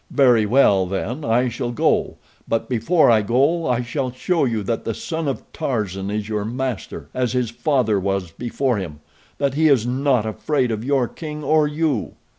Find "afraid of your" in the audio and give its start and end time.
10.25-11.07